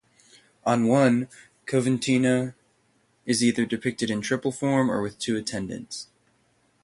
On 0.65 0.87
one, 0.87 1.27
Coventina 1.67 2.55
is 3.27 3.43
either 3.43 3.67
depicted 3.67 4.09
in 4.09 4.21
triple 4.21 4.51
form 4.51 4.89
or 4.89 4.99
with 4.99 5.19
two 5.19 5.37
attendants. 5.37 6.07